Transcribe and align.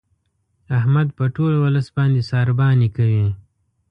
احمد 0.77 1.07
په 1.17 1.23
ټول 1.35 1.53
ولس 1.63 1.87
باندې 1.97 2.27
سارباني 2.31 2.89
کوي. 2.97 3.27